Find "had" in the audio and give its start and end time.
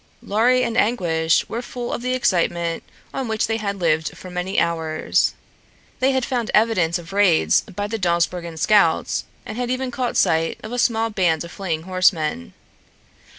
3.57-3.75, 6.11-6.25, 9.59-9.69